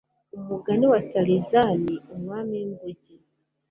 "Umugani 0.37 0.85
wa 0.91 0.99
Tarzan, 1.11 1.81
Umwami 2.13 2.53
w'inguge". 2.57 3.13